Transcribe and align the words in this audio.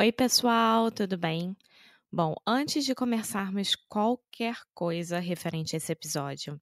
Oi, 0.00 0.10
pessoal, 0.10 0.90
tudo 0.90 1.18
bem? 1.18 1.54
Bom, 2.10 2.34
antes 2.46 2.86
de 2.86 2.94
começarmos 2.94 3.76
qualquer 3.86 4.56
coisa 4.72 5.18
referente 5.18 5.76
a 5.76 5.78
esse 5.78 5.92
episódio, 5.92 6.58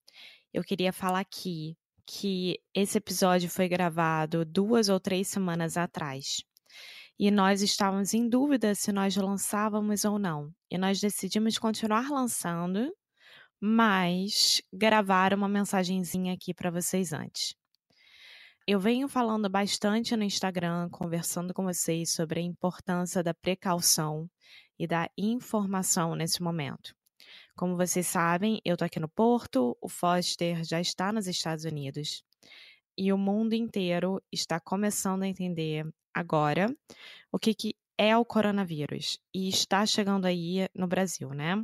eu 0.53 0.65
queria 0.65 0.93
falar 0.93 1.21
aqui 1.21 1.77
que 2.05 2.59
esse 2.75 2.99
episódio 2.99 3.49
foi 3.49 3.69
gravado 3.69 4.45
duas 4.45 4.89
ou 4.89 4.99
três 4.99 5.29
semanas 5.29 5.77
atrás. 5.77 6.43
E 7.17 7.31
nós 7.31 7.63
estávamos 7.63 8.13
em 8.13 8.29
dúvida 8.29 8.75
se 8.75 8.91
nós 8.91 9.15
lançávamos 9.15 10.05
ou 10.05 10.19
não. 10.19 10.53
E 10.69 10.77
nós 10.77 10.99
decidimos 11.01 11.59
continuar 11.59 12.11
lançando, 12.11 12.93
mas 13.61 14.61
gravar 14.73 15.33
uma 15.33 15.49
mensagenzinha 15.49 16.35
aqui 16.35 16.53
para 16.53 16.73
vocês 16.73 17.13
antes. 17.13 17.55
Eu 18.71 18.79
venho 18.79 19.09
falando 19.09 19.49
bastante 19.49 20.15
no 20.15 20.23
Instagram, 20.23 20.91
conversando 20.91 21.55
com 21.55 21.65
vocês 21.65 22.13
sobre 22.13 22.41
a 22.41 22.43
importância 22.43 23.23
da 23.23 23.33
precaução 23.33 24.31
e 24.79 24.87
da 24.87 25.09
informação 25.17 26.15
nesse 26.15 26.43
momento. 26.43 26.95
Como 27.57 27.79
vocês 27.79 28.07
sabem, 28.07 28.61
eu 28.67 28.77
tô 28.77 28.85
aqui 28.85 29.01
no 29.01 29.09
Porto, 29.09 29.75
o 29.81 29.89
Foster 29.89 30.63
já 30.65 30.83
está 30.83 31.11
nos 31.11 31.27
Estados 31.27 31.65
Unidos 31.65 32.23
e 32.95 33.11
o 33.11 33.17
mundo 33.17 33.55
inteiro 33.55 34.23
está 34.31 34.61
começando 34.61 35.23
a 35.23 35.29
entender 35.29 35.91
agora 36.13 36.67
o 37.33 37.39
que, 37.39 37.55
que 37.55 37.75
é 37.97 38.15
o 38.19 38.23
coronavírus 38.23 39.19
e 39.33 39.49
está 39.49 39.87
chegando 39.87 40.27
aí 40.27 40.69
no 40.75 40.87
Brasil, 40.87 41.31
né? 41.31 41.57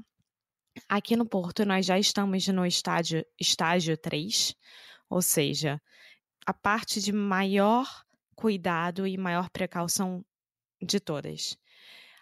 Aqui 0.89 1.17
no 1.17 1.29
Porto, 1.29 1.67
nós 1.67 1.85
já 1.85 1.99
estamos 1.99 2.49
no 2.49 2.65
estágio, 2.65 3.27
estágio 3.39 3.95
3, 3.95 4.57
ou 5.11 5.21
seja, 5.21 5.79
a 6.47 6.53
parte 6.53 7.01
de 7.01 7.13
maior 7.13 7.87
cuidado 8.35 9.07
e 9.07 9.17
maior 9.17 9.49
precaução 9.51 10.25
de 10.83 11.01
todas. 11.01 11.57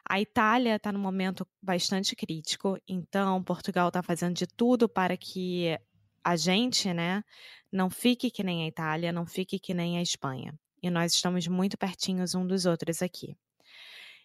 A 0.09 0.21
Itália 0.21 0.77
está 0.77 0.93
num 0.93 1.01
momento 1.01 1.47
bastante 1.61 2.15
crítico, 2.17 2.79
então 2.87 3.43
Portugal 3.43 3.89
está 3.89 4.03
fazendo 4.03 4.35
de 4.35 4.47
tudo 4.47 4.89
para 4.89 5.17
que 5.17 5.79
a 6.25 6.37
gente, 6.37 6.93
né, 6.93 7.23
não 7.71 7.89
fique 7.89 8.31
que 8.31 8.43
nem 8.43 8.65
a 8.65 8.67
Itália, 8.67 9.13
não 9.13 9.27
fique 9.27 9.59
que 9.59 9.75
nem 9.75 9.99
a 9.99 10.03
Espanha. 10.03 10.55
E 10.83 10.91
nós 10.91 11.15
estamos 11.15 11.47
muito 11.47 11.79
pertinhos 11.79 12.35
um 12.35 12.47
dos 12.47 12.67
outros 12.67 13.03
aqui. 13.03 13.37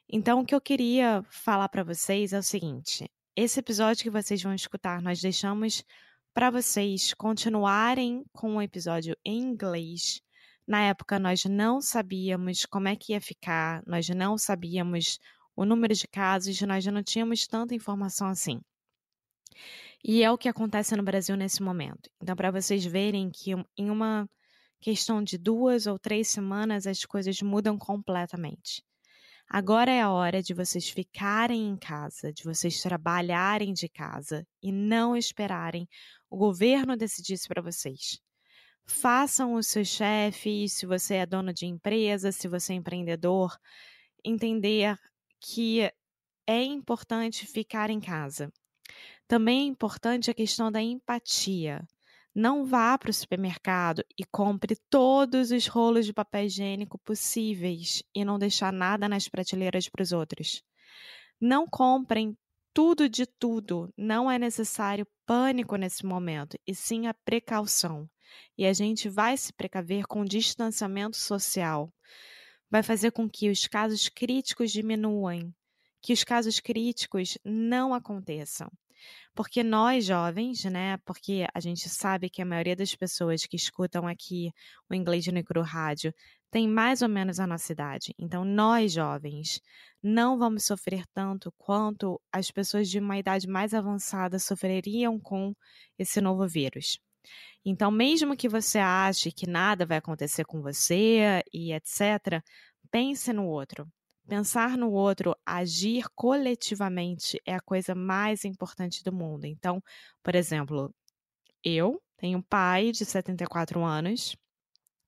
Então, 0.10 0.40
o 0.40 0.46
que 0.46 0.56
eu 0.56 0.62
queria 0.62 1.24
falar 1.30 1.70
para 1.70 1.84
vocês 1.84 2.34
é 2.34 2.40
o 2.40 2.44
seguinte: 2.44 3.10
esse 3.36 3.60
episódio 3.60 4.04
que 4.04 4.10
vocês 4.10 4.42
vão 4.42 4.54
escutar, 4.54 5.02
nós 5.02 5.22
deixamos 5.22 5.84
para 6.34 6.50
vocês 6.50 7.14
continuarem 7.14 8.24
com 8.32 8.56
o 8.56 8.62
episódio 8.62 9.16
em 9.26 9.40
inglês. 9.40 10.22
Na 10.68 10.82
época, 10.84 11.18
nós 11.18 11.46
não 11.46 11.82
sabíamos 11.82 12.66
como 12.66 12.88
é 12.88 12.96
que 12.96 13.14
ia 13.14 13.22
ficar, 13.22 13.82
nós 13.88 14.10
não 14.10 14.38
sabíamos 14.38 15.20
o 15.56 15.66
número 15.66 15.94
de 15.94 16.08
casos, 16.08 16.62
nós 16.62 16.84
já 16.84 16.92
não 16.92 17.02
tínhamos 17.02 17.48
tanta 17.48 17.74
informação 17.74 18.28
assim. 18.28 18.62
E 20.04 20.24
é 20.24 20.32
o 20.32 20.38
que 20.38 20.50
acontece 20.50 20.96
no 20.96 21.04
Brasil 21.04 21.36
nesse 21.36 21.64
momento. 21.64 22.10
Então, 22.22 22.36
para 22.36 22.52
vocês 22.52 22.86
verem 22.86 23.32
que 23.32 23.52
em 23.78 23.90
uma 23.90 24.30
questão 24.80 25.24
de 25.24 25.38
duas 25.38 25.88
ou 25.88 25.98
três 25.98 26.28
semanas 26.28 26.86
as 26.86 27.04
coisas 27.06 27.42
mudam 27.42 27.78
completamente. 27.78 28.84
Agora 29.50 29.90
é 29.92 30.02
a 30.02 30.12
hora 30.12 30.44
de 30.44 30.54
vocês 30.54 30.90
ficarem 30.90 31.70
em 31.70 31.78
casa, 31.78 32.34
de 32.34 32.44
vocês 32.44 32.82
trabalharem 32.82 33.74
de 33.74 33.88
casa 33.88 34.46
e 34.62 34.74
não 34.74 35.16
esperarem 35.16 35.88
o 36.30 36.38
governo 36.38 36.98
decidir 36.98 37.40
para 37.48 37.62
vocês. 37.62 38.20
Façam 38.86 39.54
os 39.54 39.68
seus 39.68 39.88
chefes, 39.88 40.74
se 40.74 40.86
você 40.86 41.16
é 41.16 41.26
dono 41.26 41.54
de 41.54 41.66
empresa, 41.66 42.32
se 42.32 42.48
você 42.48 42.74
é 42.74 42.76
empreendedor, 42.78 43.58
entender 44.24 44.98
que 45.40 45.82
é 46.48 46.64
importante 46.64 47.46
ficar 47.46 47.90
em 47.90 48.00
casa. 48.00 48.52
Também 49.28 49.62
é 49.62 49.66
importante 49.66 50.32
a 50.32 50.34
questão 50.34 50.72
da 50.72 50.82
empatia. 50.82 51.86
Não 52.34 52.66
vá 52.66 52.98
para 52.98 53.10
o 53.10 53.14
supermercado 53.14 54.04
e 54.18 54.24
compre 54.24 54.78
todos 54.90 55.52
os 55.52 55.68
rolos 55.68 56.06
de 56.06 56.14
papel 56.14 56.46
higiênico 56.46 56.98
possíveis 57.00 58.04
e 58.16 58.24
não 58.24 58.40
deixar 58.40 58.72
nada 58.72 59.10
nas 59.10 59.28
prateleiras 59.28 59.90
para 59.90 60.04
os 60.04 60.12
outros. 60.12 60.64
Não 61.42 61.68
comprem 61.68 62.38
tudo 62.78 63.10
de 63.10 63.26
tudo. 63.26 63.92
Não 63.98 64.30
é 64.30 64.38
necessário 64.38 65.08
pânico 65.26 65.76
nesse 65.78 66.06
momento, 66.06 66.60
e 66.68 66.76
sim 66.76 67.08
a 67.08 67.14
precaução. 67.26 68.08
E 68.56 68.68
a 68.68 68.72
gente 68.72 69.10
vai 69.10 69.36
se 69.36 69.52
precaver 69.52 70.06
com 70.06 70.24
distanciamento 70.24 71.18
social. 71.18 71.92
Vai 72.70 72.84
fazer 72.84 73.10
com 73.10 73.28
que 73.28 73.50
os 73.50 73.66
casos 73.66 74.10
críticos 74.10 74.72
diminuam, 74.72 75.52
que 76.04 76.14
os 76.14 76.24
casos 76.24 76.60
críticos 76.60 77.36
não 77.44 77.96
aconteçam. 77.96 78.72
Porque 79.34 79.64
nós 79.64 80.06
jovens, 80.06 80.64
né? 80.66 80.98
Porque 81.04 81.48
a 81.56 81.60
gente 81.60 81.90
sabe 81.90 82.30
que 82.30 82.44
a 82.44 82.46
maioria 82.46 82.76
das 82.76 82.94
pessoas 82.94 83.44
que 83.48 83.56
escutam 83.56 84.08
aqui 84.08 84.52
o 84.88 84.94
inglês 84.94 85.26
no 85.26 85.44
Cru 85.44 85.64
Rádio 85.64 86.14
tem 86.50 86.68
mais 86.68 87.02
ou 87.02 87.10
menos 87.10 87.40
a 87.40 87.48
nossa 87.48 87.72
idade. 87.72 88.14
Então, 88.18 88.46
nós 88.46 88.94
jovens 88.94 89.62
não 90.02 90.38
vamos 90.38 90.66
sofrer 90.66 91.04
tanto 91.14 91.52
quanto 91.58 92.22
as 92.32 92.52
pessoas 92.52 92.90
de 92.90 93.00
uma 93.00 93.18
idade 93.18 93.48
mais 93.48 93.74
avançada 93.74 94.40
sofreriam 94.40 95.20
com 95.20 95.54
esse 95.98 96.22
novo 96.22 96.48
vírus. 96.48 97.00
Então, 97.66 97.92
mesmo 97.92 98.38
que 98.38 98.48
você 98.48 98.80
ache 98.80 99.32
que 99.32 99.50
nada 99.50 99.86
vai 99.86 99.98
acontecer 99.98 100.46
com 100.46 100.62
você 100.62 101.44
e 101.54 101.74
etc., 101.74 102.42
pense 102.90 103.34
no 103.34 103.46
outro. 103.46 103.88
Pensar 104.28 104.78
no 104.78 104.92
outro, 104.92 105.36
agir 105.46 106.06
coletivamente 106.16 107.42
é 107.46 107.56
a 107.56 107.62
coisa 107.62 107.96
mais 107.96 108.46
importante 108.46 109.04
do 109.04 109.14
mundo. 109.14 109.46
Então, 109.46 109.82
por 110.24 110.36
exemplo, 110.36 110.94
eu 111.64 112.02
tenho 112.18 112.40
um 112.40 112.42
pai 112.42 112.92
de 112.92 113.06
74 113.06 113.84
anos 113.84 114.36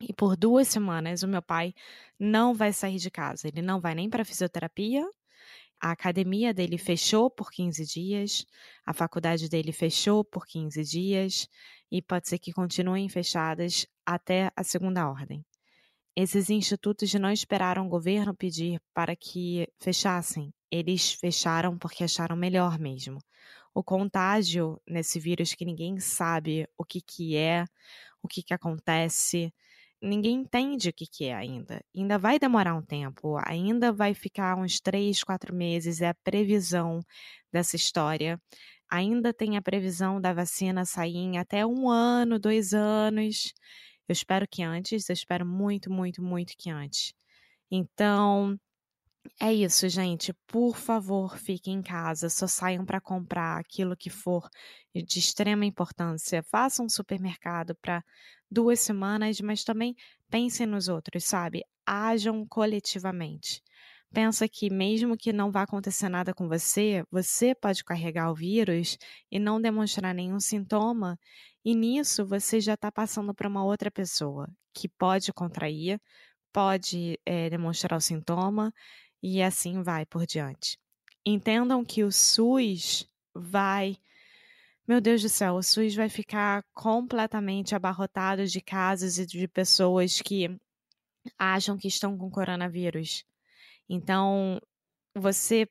e 0.01 0.13
por 0.13 0.35
duas 0.37 0.67
semanas 0.67 1.23
o 1.23 1.27
meu 1.27 1.41
pai 1.41 1.73
não 2.17 2.53
vai 2.53 2.71
sair 2.71 2.97
de 2.97 3.11
casa. 3.11 3.47
Ele 3.47 3.61
não 3.61 3.79
vai 3.79 3.93
nem 3.95 4.09
para 4.09 4.25
fisioterapia. 4.25 5.07
A 5.81 5.91
academia 5.91 6.53
dele 6.53 6.77
fechou 6.77 7.29
por 7.29 7.51
15 7.51 7.85
dias, 7.85 8.45
a 8.85 8.93
faculdade 8.93 9.47
dele 9.47 9.71
fechou 9.71 10.25
por 10.25 10.45
15 10.45 10.83
dias 10.83 11.47
e 11.89 12.01
pode 12.01 12.27
ser 12.27 12.37
que 12.37 12.51
continuem 12.51 13.07
fechadas 13.07 13.87
até 14.05 14.51
a 14.55 14.63
segunda 14.63 15.09
ordem. 15.09 15.45
Esses 16.15 16.49
institutos 16.49 17.13
não 17.13 17.31
esperaram 17.31 17.85
o 17.85 17.89
governo 17.89 18.35
pedir 18.35 18.81
para 18.93 19.15
que 19.15 19.69
fechassem. 19.79 20.53
Eles 20.69 21.13
fecharam 21.13 21.77
porque 21.77 22.03
acharam 22.03 22.35
melhor 22.35 22.77
mesmo. 22.77 23.19
O 23.73 23.81
contágio 23.81 24.81
nesse 24.85 25.17
vírus 25.17 25.53
que 25.53 25.63
ninguém 25.63 25.97
sabe 25.99 26.67
o 26.77 26.83
que, 26.83 26.99
que 26.99 27.37
é, 27.37 27.63
o 28.21 28.27
que, 28.27 28.43
que 28.43 28.53
acontece, 28.53 29.53
ninguém 30.01 30.35
entende 30.41 30.89
o 30.89 30.93
que, 30.93 31.05
que 31.05 31.25
é 31.25 31.35
ainda. 31.35 31.83
Ainda 31.95 32.17
vai 32.17 32.39
demorar 32.39 32.75
um 32.75 32.81
tempo, 32.81 33.37
ainda 33.45 33.91
vai 33.91 34.13
ficar 34.13 34.57
uns 34.57 34.79
três, 34.79 35.23
quatro 35.23 35.53
meses, 35.53 36.01
é 36.01 36.09
a 36.09 36.15
previsão 36.23 36.99
dessa 37.51 37.75
história. 37.75 38.41
Ainda 38.89 39.33
tem 39.33 39.57
a 39.57 39.61
previsão 39.61 40.19
da 40.19 40.33
vacina 40.33 40.85
sair 40.85 41.17
em 41.17 41.37
até 41.37 41.65
um 41.65 41.89
ano, 41.89 42.39
dois 42.39 42.73
anos. 42.73 43.53
Eu 44.07 44.13
espero 44.13 44.47
que 44.47 44.63
antes, 44.63 45.09
eu 45.09 45.13
espero 45.13 45.45
muito, 45.45 45.91
muito, 45.91 46.21
muito 46.23 46.53
que 46.57 46.69
antes. 46.69 47.13
Então, 47.71 48.59
é 49.39 49.53
isso, 49.53 49.87
gente. 49.89 50.33
Por 50.47 50.75
favor, 50.75 51.37
fiquem 51.37 51.75
em 51.75 51.81
casa. 51.81 52.29
Só 52.29 52.47
saiam 52.47 52.85
para 52.85 53.01
comprar 53.01 53.57
aquilo 53.59 53.95
que 53.95 54.09
for 54.09 54.49
de 54.93 55.19
extrema 55.19 55.65
importância. 55.65 56.43
Façam 56.43 56.85
um 56.85 56.89
supermercado 56.89 57.75
para 57.75 58.03
duas 58.49 58.79
semanas, 58.79 59.39
mas 59.41 59.63
também 59.63 59.95
pensem 60.29 60.65
nos 60.65 60.87
outros, 60.87 61.25
sabe? 61.25 61.63
Ajam 61.85 62.45
coletivamente. 62.47 63.61
Pensa 64.11 64.47
que 64.47 64.71
mesmo 64.71 65.15
que 65.15 65.31
não 65.31 65.51
vá 65.51 65.63
acontecer 65.63 66.09
nada 66.09 66.33
com 66.33 66.47
você, 66.47 67.03
você 67.11 67.53
pode 67.53 67.83
carregar 67.83 68.31
o 68.31 68.35
vírus 68.35 68.97
e 69.31 69.37
não 69.37 69.61
demonstrar 69.61 70.15
nenhum 70.15 70.39
sintoma, 70.39 71.17
e 71.63 71.75
nisso 71.75 72.25
você 72.25 72.59
já 72.59 72.73
está 72.73 72.91
passando 72.91 73.35
para 73.35 73.47
uma 73.47 73.63
outra 73.63 73.91
pessoa 73.91 74.49
que 74.73 74.89
pode 74.89 75.31
contrair, 75.31 76.01
pode 76.51 77.19
é, 77.23 77.51
demonstrar 77.51 77.97
o 77.97 78.01
sintoma 78.01 78.73
e 79.21 79.41
assim 79.41 79.81
vai 79.81 80.05
por 80.05 80.25
diante. 80.25 80.77
Entendam 81.25 81.83
que 81.83 82.03
o 82.03 82.11
SUS 82.11 83.07
vai. 83.33 83.97
Meu 84.87 84.99
Deus 84.99 85.21
do 85.21 85.29
céu, 85.29 85.55
o 85.55 85.63
SUS 85.63 85.95
vai 85.95 86.09
ficar 86.09 86.63
completamente 86.73 87.75
abarrotado 87.75 88.45
de 88.45 88.61
casos 88.61 89.19
e 89.19 89.25
de 89.25 89.47
pessoas 89.47 90.21
que 90.21 90.59
acham 91.37 91.77
que 91.77 91.87
estão 91.87 92.17
com 92.17 92.29
coronavírus. 92.29 93.23
Então, 93.87 94.59
você 95.15 95.67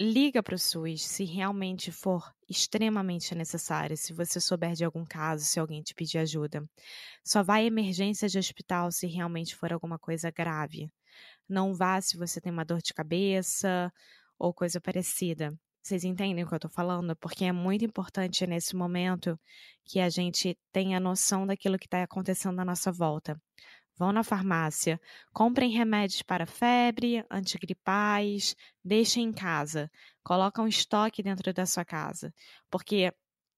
liga 0.00 0.42
para 0.42 0.54
o 0.54 0.58
SUS 0.58 1.02
se 1.02 1.24
realmente 1.24 1.92
for 1.92 2.34
extremamente 2.48 3.34
necessário, 3.34 3.96
se 3.96 4.12
você 4.12 4.40
souber 4.40 4.72
de 4.72 4.84
algum 4.84 5.04
caso, 5.04 5.44
se 5.44 5.60
alguém 5.60 5.82
te 5.82 5.94
pedir 5.94 6.18
ajuda. 6.18 6.68
Só 7.24 7.42
vai 7.42 7.62
à 7.62 7.66
emergência 7.66 8.28
de 8.28 8.38
hospital 8.38 8.90
se 8.90 9.06
realmente 9.06 9.54
for 9.54 9.72
alguma 9.72 9.98
coisa 9.98 10.30
grave. 10.30 10.90
Não 11.52 11.74
vá 11.74 12.00
se 12.00 12.16
você 12.16 12.40
tem 12.40 12.50
uma 12.50 12.64
dor 12.64 12.80
de 12.80 12.94
cabeça 12.94 13.92
ou 14.38 14.54
coisa 14.54 14.80
parecida. 14.80 15.52
Vocês 15.82 16.02
entendem 16.02 16.42
o 16.42 16.48
que 16.48 16.54
eu 16.54 16.58
tô 16.58 16.70
falando? 16.70 17.14
Porque 17.16 17.44
é 17.44 17.52
muito 17.52 17.84
importante 17.84 18.46
nesse 18.46 18.74
momento 18.74 19.38
que 19.84 20.00
a 20.00 20.08
gente 20.08 20.56
tenha 20.72 20.98
noção 20.98 21.46
daquilo 21.46 21.78
que 21.78 21.84
está 21.84 22.02
acontecendo 22.02 22.58
à 22.58 22.64
nossa 22.64 22.90
volta. 22.90 23.38
Vão 23.98 24.12
na 24.12 24.24
farmácia, 24.24 24.98
comprem 25.30 25.70
remédios 25.70 26.22
para 26.22 26.46
febre, 26.46 27.22
antigripais, 27.30 28.56
deixem 28.82 29.24
em 29.24 29.32
casa, 29.32 29.90
coloca 30.24 30.62
um 30.62 30.66
estoque 30.66 31.22
dentro 31.22 31.52
da 31.52 31.66
sua 31.66 31.84
casa, 31.84 32.32
porque 32.70 33.12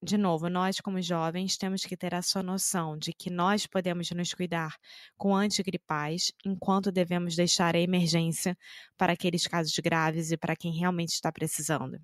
de 0.05 0.19
novo, 0.19 0.51
nós 0.51 0.81
como 0.81 1.01
jovens 1.01 1.57
temos 1.57 1.83
que 1.83 1.97
ter 1.97 2.13
essa 2.13 2.43
noção 2.43 2.99
de 2.99 3.11
que 3.11 3.31
nós 3.31 3.67
podemos 3.67 4.11
nos 4.11 4.35
cuidar 4.35 4.77
com 5.17 5.35
antigripais, 5.35 6.31
enquanto 6.45 6.93
devemos 6.93 7.35
deixar 7.35 7.75
a 7.75 7.81
emergência 7.81 8.57
para 8.99 9.15
aqueles 9.15 9.47
casos 9.47 9.75
graves 9.79 10.31
e 10.31 10.37
para 10.37 10.55
quem 10.55 10.73
realmente 10.79 11.15
está 11.15 11.33
precisando. 11.33 11.99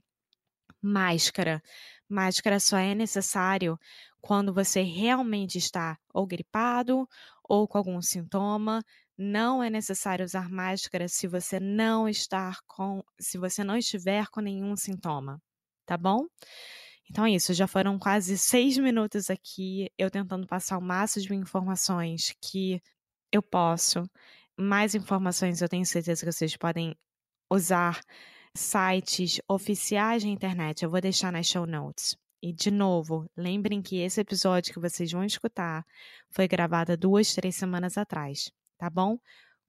Máscara. 0.81 1.63
Máscara 2.09 2.59
só 2.59 2.79
é 2.79 2.95
necessário 2.95 3.79
quando 4.19 4.55
você 4.55 4.81
realmente 4.81 5.59
está 5.59 5.99
ou 6.15 6.27
gripado 6.27 7.07
ou 7.45 7.69
com 7.69 7.77
algum 7.77 8.01
sintoma. 8.01 8.83
Não 9.17 9.63
é 9.63 9.69
necessário 9.69 10.25
usar 10.25 10.49
máscara 10.49 11.07
se 11.07 11.29
você 11.29 11.61
não 11.61 12.09
estar 12.09 12.61
com, 12.67 13.05
se 13.21 13.37
você 13.37 13.63
não 13.63 13.77
estiver 13.77 14.27
com 14.29 14.41
nenhum 14.41 14.75
sintoma, 14.75 15.39
tá 15.85 15.99
bom? 15.99 16.25
Então 17.11 17.27
é 17.27 17.33
isso, 17.33 17.53
já 17.53 17.67
foram 17.67 17.99
quase 17.99 18.39
seis 18.39 18.79
minutos 18.79 19.31
aqui, 19.31 19.91
eu 19.99 20.09
tentando 20.09 20.47
passar 20.47 20.79
o 20.79 20.81
máximo 20.81 21.27
de 21.27 21.35
informações 21.35 22.35
que 22.41 22.81
eu 23.33 23.43
posso. 23.43 24.09
Mais 24.57 24.95
informações 24.95 25.61
eu 25.61 25.69
tenho 25.69 25.85
certeza 25.85 26.25
que 26.25 26.33
vocês 26.33 26.57
podem 26.57 26.95
usar 27.51 28.01
sites 28.57 29.41
oficiais 29.49 30.23
de 30.23 30.29
internet. 30.29 30.85
Eu 30.85 30.91
vou 30.91 31.01
deixar 31.01 31.33
nas 31.33 31.47
show 31.47 31.67
notes. 31.67 32.17
E, 32.43 32.53
de 32.53 32.71
novo, 32.71 33.29
lembrem 33.37 33.83
que 33.83 33.99
esse 33.99 34.21
episódio 34.21 34.73
que 34.73 34.81
vocês 34.81 35.11
vão 35.11 35.25
escutar 35.25 35.85
foi 36.31 36.47
gravado 36.49 36.97
duas, 36.97 37.35
três 37.35 37.57
semanas 37.57 37.99
atrás, 37.99 38.51
tá 38.79 38.89
bom? 38.89 39.19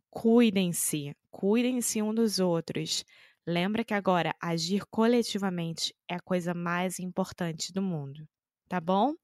Cuidem-se, 0.10 1.16
cuidem-se 1.32 2.02
um 2.02 2.14
dos 2.14 2.40
outros. 2.40 3.04
Lembra 3.48 3.84
que 3.84 3.94
agora 3.94 4.36
agir 4.40 4.86
coletivamente 4.86 5.96
é 6.08 6.16
a 6.16 6.20
coisa 6.20 6.54
mais 6.54 7.00
importante 7.00 7.74
do 7.74 7.82
mundo, 7.82 8.28
tá 8.70 8.80
bom? 8.80 9.16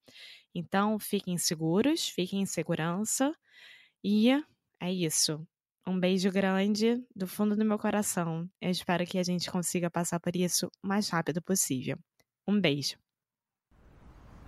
Então, 0.56 0.98
fiquem 0.98 1.38
seguros, 1.38 2.10
fiquem 2.10 2.42
em 2.42 2.46
segurança 2.46 3.32
e 4.04 4.32
é 4.82 4.92
isso. 4.92 5.46
Um 5.86 6.00
beijo 6.00 6.32
grande 6.32 7.02
do 7.16 7.28
fundo 7.28 7.56
do 7.56 7.64
meu 7.64 7.78
coração. 7.78 8.50
Eu 8.60 8.72
espero 8.72 9.06
que 9.06 9.20
a 9.20 9.24
gente 9.24 9.52
consiga 9.52 9.90
passar 9.90 10.20
por 10.20 10.36
isso 10.36 10.68
o 10.84 10.88
mais 10.88 11.10
rápido 11.10 11.40
possível. 11.40 11.96
Um 12.48 12.60
beijo. 12.60 12.98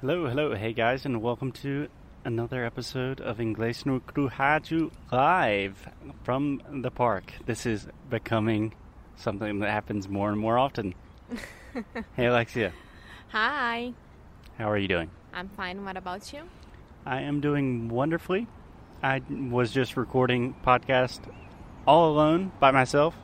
Hello, 0.01 0.27
hello, 0.27 0.55
hey 0.55 0.73
guys, 0.73 1.05
and 1.05 1.19
welcome 1.19 1.51
to 1.51 1.91
another 2.25 2.65
episode 2.65 3.21
of 3.21 3.39
Inglês 3.39 3.85
no 3.85 4.01
Rádio 4.29 4.91
live 5.11 5.75
from 6.23 6.57
the 6.81 6.89
park. 6.89 7.33
This 7.45 7.67
is 7.67 7.87
becoming 8.09 8.73
something 9.19 9.59
that 9.59 9.69
happens 9.69 10.07
more 10.07 10.29
and 10.29 10.39
more 10.39 10.57
often. 10.57 10.95
hey, 12.15 12.25
Alexia. 12.25 12.73
Hi. 13.29 13.93
How 14.57 14.69
are 14.71 14.77
you 14.77 14.87
doing? 14.87 15.09
I'm 15.33 15.49
fine. 15.49 15.85
What 15.85 15.97
about 15.97 16.33
you? 16.33 16.43
I 17.05 17.21
am 17.21 17.41
doing 17.41 17.89
wonderfully. 17.89 18.47
I 19.03 19.21
was 19.29 19.71
just 19.71 19.95
recording 19.95 20.55
podcast 20.65 21.21
all 21.87 22.11
alone 22.11 22.51
by 22.59 22.71
myself, 22.71 23.15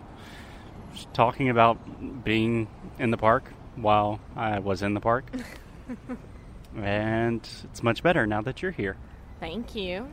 just 0.93 1.13
talking 1.13 1.49
about 1.49 2.23
being 2.23 2.67
in 2.99 3.11
the 3.11 3.17
park 3.17 3.51
while 3.75 4.19
I 4.35 4.59
was 4.59 4.81
in 4.81 4.93
the 4.93 5.01
park. 5.01 5.25
and 6.77 7.47
it's 7.63 7.83
much 7.83 8.03
better 8.03 8.25
now 8.25 8.41
that 8.41 8.61
you're 8.61 8.71
here. 8.71 8.97
Thank 9.39 9.75
you. 9.75 10.07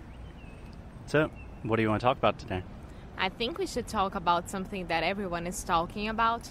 So, 1.06 1.30
what 1.62 1.76
do 1.76 1.82
you 1.82 1.88
want 1.88 2.00
to 2.00 2.04
talk 2.04 2.18
about 2.18 2.38
today? 2.38 2.62
I 3.16 3.28
think 3.28 3.58
we 3.58 3.66
should 3.66 3.86
talk 3.86 4.14
about 4.14 4.50
something 4.50 4.86
that 4.88 5.02
everyone 5.02 5.46
is 5.46 5.62
talking 5.64 6.08
about. 6.08 6.50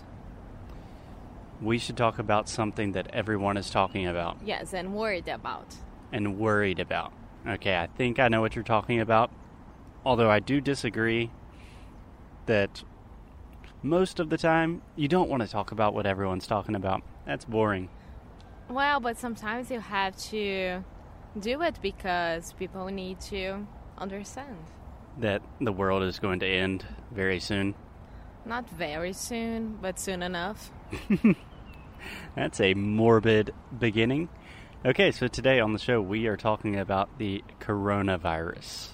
We 1.61 1.77
should 1.77 1.97
talk 1.97 2.17
about 2.17 2.49
something 2.49 2.93
that 2.93 3.07
everyone 3.13 3.57
is 3.57 3.69
talking 3.69 4.07
about. 4.07 4.37
Yes, 4.43 4.73
and 4.73 4.95
worried 4.95 5.27
about. 5.27 5.75
And 6.11 6.39
worried 6.39 6.79
about. 6.79 7.13
Okay, 7.47 7.77
I 7.77 7.87
think 7.87 8.19
I 8.19 8.27
know 8.27 8.41
what 8.41 8.55
you're 8.55 8.63
talking 8.63 8.99
about. 8.99 9.31
Although 10.05 10.29
I 10.29 10.39
do 10.39 10.61
disagree 10.61 11.31
that 12.45 12.83
most 13.83 14.19
of 14.19 14.29
the 14.29 14.37
time 14.37 14.81
you 14.95 15.07
don't 15.07 15.29
want 15.29 15.43
to 15.43 15.49
talk 15.49 15.71
about 15.71 15.93
what 15.93 16.05
everyone's 16.05 16.47
talking 16.47 16.75
about. 16.75 17.03
That's 17.25 17.45
boring. 17.45 17.89
Well, 18.69 18.99
but 18.99 19.17
sometimes 19.17 19.69
you 19.69 19.79
have 19.79 20.15
to 20.29 20.83
do 21.39 21.61
it 21.61 21.79
because 21.81 22.53
people 22.53 22.85
need 22.87 23.19
to 23.21 23.67
understand 23.97 24.57
that 25.19 25.41
the 25.59 25.71
world 25.71 26.03
is 26.03 26.19
going 26.19 26.39
to 26.39 26.47
end 26.47 26.85
very 27.11 27.39
soon? 27.39 27.75
Not 28.45 28.69
very 28.69 29.13
soon, 29.13 29.77
but 29.81 29.99
soon 29.99 30.23
enough. 30.23 30.71
That's 32.35 32.59
a 32.59 32.73
morbid 32.73 33.53
beginning. 33.77 34.29
Okay, 34.83 35.11
so 35.11 35.27
today 35.27 35.59
on 35.59 35.73
the 35.73 35.79
show 35.79 36.01
we 36.01 36.25
are 36.25 36.37
talking 36.37 36.75
about 36.77 37.19
the 37.19 37.43
coronavirus, 37.59 38.89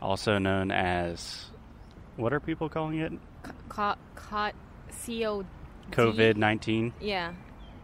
also 0.00 0.38
known 0.38 0.72
as 0.72 1.50
what 2.16 2.32
are 2.32 2.40
people 2.40 2.68
calling 2.68 2.98
it? 2.98 3.12
Caught, 3.68 3.98
caught, 4.16 4.54
CO. 5.06 5.44
COVID 5.92 6.36
nineteen. 6.36 6.92
Yeah. 7.00 7.32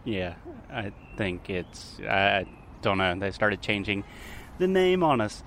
Yeah, 0.03 0.35
I 0.71 0.91
think 1.17 1.49
it's. 1.49 1.99
I 1.99 2.45
don't 2.81 2.97
know. 2.97 3.15
They 3.17 3.31
started 3.31 3.61
changing 3.61 4.03
the 4.57 4.67
name 4.67 5.03
on 5.03 5.21
us. 5.21 5.43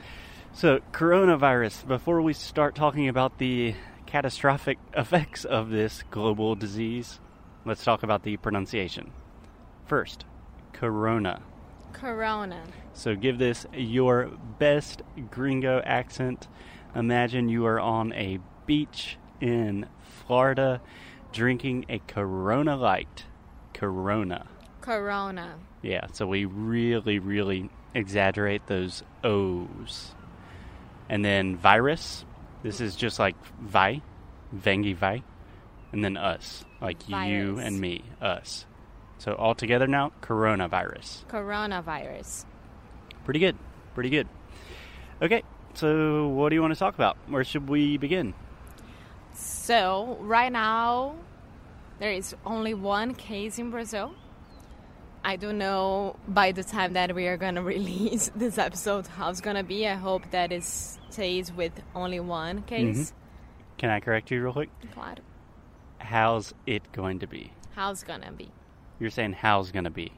So, 0.54 0.80
coronavirus, 0.92 1.88
before 1.88 2.20
we 2.20 2.34
start 2.34 2.74
talking 2.74 3.08
about 3.08 3.38
the 3.38 3.74
catastrophic 4.04 4.78
effects 4.94 5.46
of 5.46 5.70
this 5.70 6.04
global 6.10 6.54
disease, 6.54 7.20
let's 7.64 7.82
talk 7.82 8.02
about 8.02 8.22
the 8.22 8.36
pronunciation. 8.36 9.12
First, 9.86 10.26
corona. 10.74 11.40
Corona. 11.94 12.62
So, 12.92 13.16
give 13.16 13.38
this 13.38 13.66
your 13.72 14.30
best 14.58 15.00
gringo 15.30 15.80
accent. 15.86 16.48
Imagine 16.94 17.48
you 17.48 17.64
are 17.64 17.80
on 17.80 18.12
a 18.12 18.38
beach 18.66 19.16
in 19.40 19.86
Florida 20.26 20.82
drinking 21.32 21.86
a 21.88 21.98
Corona 22.00 22.76
Light. 22.76 23.24
Corona. 23.72 24.46
Corona. 24.82 25.54
Yeah, 25.80 26.08
so 26.12 26.26
we 26.26 26.44
really, 26.44 27.18
really 27.18 27.70
exaggerate 27.94 28.66
those 28.66 29.02
O's. 29.24 30.14
And 31.08 31.24
then 31.24 31.56
virus, 31.56 32.24
this 32.62 32.80
is 32.80 32.96
just 32.96 33.18
like 33.18 33.36
vi, 33.60 34.02
vengi 34.54 34.94
vi. 34.96 35.22
And 35.92 36.02
then 36.02 36.16
us, 36.16 36.64
like 36.80 37.02
Virus. 37.02 37.28
you 37.28 37.58
and 37.58 37.78
me, 37.78 38.02
us. 38.20 38.64
So 39.18 39.34
all 39.34 39.54
together 39.54 39.86
now, 39.86 40.12
coronavirus. 40.22 41.26
Coronavirus. 41.26 42.46
Pretty 43.24 43.40
good. 43.40 43.56
Pretty 43.94 44.10
good. 44.10 44.26
Okay, 45.20 45.42
so 45.74 46.28
what 46.28 46.48
do 46.48 46.54
you 46.54 46.62
want 46.62 46.72
to 46.72 46.78
talk 46.78 46.94
about? 46.94 47.16
Where 47.28 47.44
should 47.44 47.68
we 47.68 47.98
begin? 47.98 48.34
So, 49.34 50.18
right 50.20 50.50
now, 50.50 51.14
there 51.98 52.12
is 52.12 52.34
only 52.44 52.74
one 52.74 53.14
case 53.14 53.58
in 53.58 53.70
Brazil. 53.70 54.14
I 55.24 55.36
don't 55.36 55.58
know 55.58 56.16
by 56.26 56.52
the 56.52 56.64
time 56.64 56.94
that 56.94 57.14
we 57.14 57.26
are 57.28 57.36
going 57.36 57.54
to 57.56 57.62
release 57.62 58.30
this 58.34 58.58
episode 58.58 59.06
how 59.06 59.30
it's 59.30 59.40
going 59.40 59.56
to 59.56 59.62
be. 59.62 59.86
I 59.86 59.94
hope 59.94 60.30
that 60.30 60.52
it 60.52 60.64
stays 60.64 61.52
with 61.52 61.72
only 61.94 62.20
one 62.20 62.58
mm-hmm. 62.58 62.66
case. 62.66 63.12
Can 63.78 63.90
I 63.90 64.00
correct 64.00 64.30
you 64.30 64.42
real 64.42 64.52
quick? 64.52 64.70
Claro. 64.92 65.16
How's 65.98 66.52
it 66.66 66.90
going 66.92 67.20
to 67.20 67.26
be? 67.26 67.52
How's 67.74 68.02
going 68.02 68.22
to 68.22 68.32
be? 68.32 68.50
You're 68.98 69.10
saying 69.10 69.34
how's 69.34 69.70
going 69.70 69.84
to 69.84 69.90
be. 69.90 70.12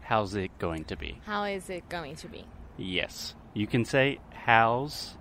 How's 0.00 0.34
it 0.34 0.56
going 0.58 0.84
to 0.84 0.96
be? 0.96 1.20
How 1.26 1.44
is 1.44 1.68
it 1.68 1.88
going 1.88 2.16
to 2.16 2.28
be? 2.28 2.44
Yes. 2.76 3.34
You 3.54 3.66
can 3.66 3.84
say 3.84 4.20
how's 4.32 5.16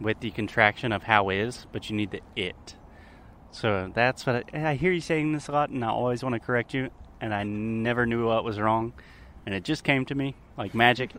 with 0.00 0.20
the 0.20 0.30
contraction 0.30 0.92
of 0.92 1.04
how 1.04 1.30
is, 1.30 1.66
but 1.72 1.88
you 1.88 1.96
need 1.96 2.10
the 2.10 2.20
it. 2.36 2.76
So 3.52 3.90
that's 3.94 4.26
what 4.26 4.44
I, 4.52 4.70
I 4.70 4.74
hear 4.74 4.92
you 4.92 5.00
saying 5.00 5.32
this 5.32 5.48
a 5.48 5.52
lot, 5.52 5.70
and 5.70 5.84
I 5.84 5.88
always 5.88 6.22
want 6.22 6.34
to 6.34 6.40
correct 6.40 6.74
you, 6.74 6.90
and 7.22 7.32
I 7.32 7.44
never 7.44 8.04
knew 8.04 8.26
what 8.26 8.44
was 8.44 8.60
wrong, 8.60 8.92
and 9.46 9.54
it 9.54 9.64
just 9.64 9.84
came 9.84 10.04
to 10.06 10.14
me 10.14 10.34
like 10.58 10.74
magic. 10.74 11.12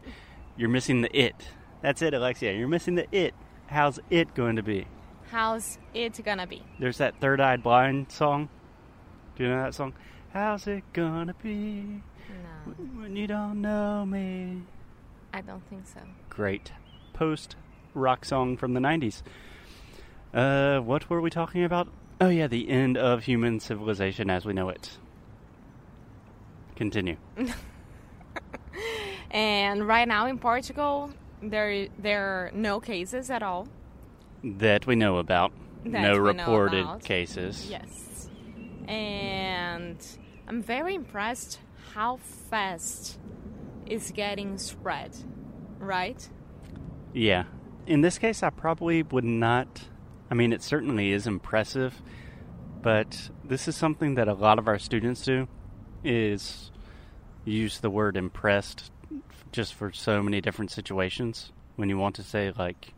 You're 0.55 0.69
missing 0.69 1.01
the 1.01 1.17
it. 1.19 1.48
That's 1.81 2.03
it, 2.03 2.13
Alexia. 2.13 2.53
You're 2.53 2.67
missing 2.67 2.93
the 2.95 3.07
it. 3.12 3.33
How's 3.67 4.00
it 4.12 4.36
going 4.36 4.57
to 4.57 4.63
be? 4.63 4.86
How's 5.31 5.79
it 5.95 6.24
going 6.24 6.38
to 6.38 6.45
be? 6.45 6.62
There's 6.79 7.00
that 7.00 7.19
Third 7.19 7.41
Eye 7.41 7.57
Blind 7.57 8.12
song. 8.12 8.50
Do 9.36 9.43
you 9.43 9.50
know 9.50 9.63
that 9.63 9.74
song? 9.74 9.93
How's 10.31 10.67
it 10.67 10.83
gonna 10.93 11.33
be 11.41 12.01
No, 12.27 12.74
when 13.01 13.15
you 13.15 13.27
don't 13.27 13.62
know 13.62 14.05
me? 14.05 14.62
I 15.33 15.41
don't 15.41 15.67
think 15.69 15.88
so. 15.88 16.01
great 16.29 16.72
post 17.13 17.55
rock 17.95 18.25
song 18.25 18.57
from 18.57 18.74
the 18.74 18.79
90s. 18.79 19.22
Uh, 20.33 20.79
what 20.79 21.10
were 21.10 21.22
we 21.22 21.29
talking 21.29 21.63
about? 21.63 21.88
Oh, 22.19 22.29
yeah, 22.29 22.48
the 22.48 22.69
end 22.69 22.98
of 22.98 23.24
human 23.24 23.60
civilization 23.60 24.29
as 24.29 24.45
we 24.45 24.53
know 24.53 24.69
it. 24.69 24.98
Continue. 26.75 27.17
And 29.33 29.87
right 29.87 30.07
now 30.07 30.27
in 30.27 30.37
Portugal, 30.37 31.11
there 31.41 31.87
there 31.97 32.23
are 32.23 32.51
no 32.53 32.79
cases 32.79 33.31
at 33.31 33.41
all. 33.41 33.67
That 34.43 34.85
we 34.85 34.95
know 34.95 35.17
about. 35.17 35.51
That 35.85 36.01
no 36.01 36.17
reported 36.17 36.83
about. 36.83 37.03
cases. 37.03 37.67
Yes. 37.69 38.29
And 38.87 39.97
I'm 40.47 40.61
very 40.61 40.93
impressed 40.93 41.59
how 41.93 42.17
fast 42.17 43.19
it's 43.85 44.11
getting 44.11 44.57
spread, 44.57 45.15
right? 45.79 46.29
Yeah. 47.13 47.45
In 47.87 48.01
this 48.01 48.17
case, 48.17 48.43
I 48.43 48.49
probably 48.49 49.01
would 49.01 49.25
not. 49.25 49.87
I 50.29 50.35
mean, 50.35 50.53
it 50.53 50.61
certainly 50.61 51.11
is 51.11 51.25
impressive, 51.25 52.01
but 52.81 53.29
this 53.43 53.67
is 53.67 53.75
something 53.75 54.15
that 54.15 54.27
a 54.27 54.33
lot 54.33 54.59
of 54.59 54.67
our 54.67 54.79
students 54.79 55.23
do 55.23 55.47
is 56.03 56.72
use 57.45 57.79
the 57.79 57.89
word 57.89 58.17
impressed 58.17 58.91
just 59.51 59.74
for 59.74 59.91
so 59.91 60.22
many 60.22 60.41
different 60.41 60.72
situations. 60.72 61.51
When 61.75 61.89
you 61.89 61.98
want 61.98 62.15
to 62.15 62.24
say, 62.24 62.51
like, 62.57 62.93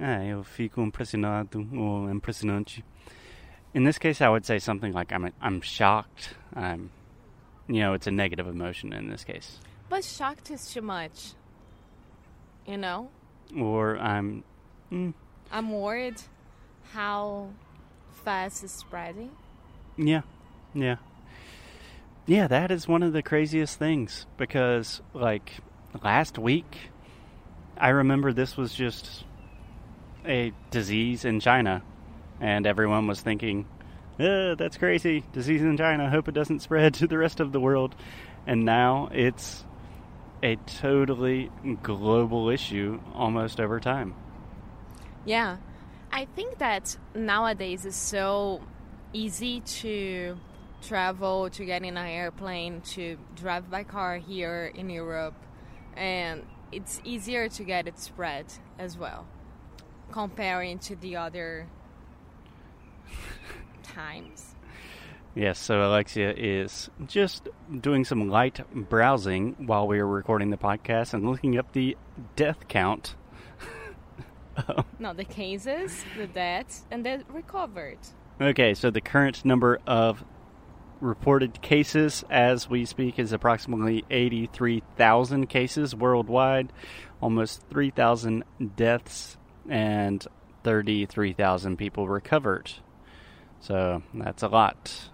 ah, 0.00 0.20
eu 0.20 0.42
fico 0.42 0.84
impressionado 0.84 1.66
or 1.78 2.10
impressionante. 2.10 2.82
In 3.74 3.84
this 3.84 3.98
case, 3.98 4.20
I 4.20 4.28
would 4.28 4.46
say 4.46 4.58
something 4.58 4.92
like, 4.92 5.12
I'm, 5.12 5.32
I'm 5.40 5.60
shocked. 5.60 6.34
I'm, 6.54 6.90
you 7.68 7.80
know, 7.80 7.92
it's 7.92 8.06
a 8.06 8.10
negative 8.10 8.46
emotion 8.46 8.92
in 8.92 9.10
this 9.10 9.24
case. 9.24 9.58
But 9.88 10.04
shocked 10.04 10.50
is 10.50 10.72
too 10.72 10.80
much. 10.80 11.32
You 12.66 12.78
know? 12.78 13.10
Or 13.56 13.98
I'm, 13.98 14.42
mm, 14.90 15.12
I'm 15.52 15.70
worried 15.70 16.20
how 16.92 17.50
fast 18.24 18.64
it's 18.64 18.72
spreading. 18.72 19.30
Yeah, 19.96 20.22
yeah. 20.74 20.96
Yeah, 22.26 22.48
that 22.48 22.72
is 22.72 22.88
one 22.88 23.04
of 23.04 23.12
the 23.12 23.22
craziest 23.22 23.78
things 23.78 24.26
because, 24.36 25.00
like, 25.14 25.52
last 26.02 26.38
week, 26.38 26.90
I 27.78 27.90
remember 27.90 28.32
this 28.32 28.56
was 28.56 28.74
just 28.74 29.22
a 30.26 30.52
disease 30.72 31.24
in 31.24 31.38
China, 31.38 31.82
and 32.40 32.66
everyone 32.66 33.06
was 33.06 33.20
thinking, 33.20 33.64
uh, 34.18 34.56
that's 34.56 34.76
crazy, 34.76 35.22
disease 35.32 35.62
in 35.62 35.76
China, 35.76 36.10
hope 36.10 36.26
it 36.26 36.34
doesn't 36.34 36.60
spread 36.60 36.94
to 37.00 37.06
the 37.06 37.16
rest 37.16 37.38
of 37.38 37.52
the 37.52 37.60
world. 37.60 37.94
And 38.44 38.64
now 38.64 39.08
it's 39.12 39.64
a 40.42 40.56
totally 40.56 41.50
global 41.84 42.48
issue 42.48 43.00
almost 43.14 43.60
over 43.60 43.78
time. 43.78 44.14
Yeah. 45.24 45.58
I 46.10 46.24
think 46.24 46.58
that 46.58 46.96
nowadays 47.14 47.84
it's 47.84 47.96
so 47.96 48.62
easy 49.12 49.60
to 49.60 50.38
travel, 50.86 51.50
to 51.50 51.64
get 51.64 51.82
in 51.82 51.96
an 51.96 52.06
airplane, 52.06 52.80
to 52.82 53.18
drive 53.34 53.70
by 53.70 53.84
car 53.84 54.18
here 54.18 54.72
in 54.74 54.88
Europe, 54.90 55.34
and 55.96 56.44
it's 56.72 57.00
easier 57.04 57.48
to 57.48 57.64
get 57.64 57.86
it 57.88 57.98
spread 57.98 58.46
as 58.78 58.96
well, 58.96 59.26
comparing 60.12 60.78
to 60.78 60.96
the 60.96 61.16
other 61.16 61.66
times. 63.82 64.54
Yes, 65.34 65.58
so 65.58 65.86
Alexia 65.86 66.32
is 66.34 66.88
just 67.06 67.48
doing 67.80 68.04
some 68.04 68.30
light 68.30 68.60
browsing 68.88 69.54
while 69.66 69.86
we 69.86 69.98
are 69.98 70.06
recording 70.06 70.48
the 70.48 70.56
podcast 70.56 71.12
and 71.12 71.28
looking 71.28 71.58
up 71.58 71.72
the 71.72 71.96
death 72.36 72.68
count. 72.68 73.14
No, 74.98 75.12
the 75.12 75.24
cases, 75.24 76.04
the 76.16 76.26
deaths, 76.26 76.86
and 76.90 77.04
the 77.04 77.22
recovered. 77.28 77.98
Okay, 78.40 78.72
so 78.72 78.90
the 78.90 79.02
current 79.02 79.44
number 79.44 79.78
of 79.86 80.24
reported 81.00 81.60
cases 81.62 82.24
as 82.30 82.68
we 82.68 82.84
speak 82.84 83.18
is 83.18 83.32
approximately 83.32 84.04
83,000 84.10 85.46
cases 85.48 85.94
worldwide, 85.94 86.72
almost 87.20 87.62
3,000 87.70 88.44
deaths, 88.76 89.36
and 89.68 90.26
33,000 90.64 91.76
people 91.76 92.08
recovered. 92.08 92.70
So 93.60 94.02
that's 94.14 94.42
a 94.42 94.48
lot. 94.48 95.10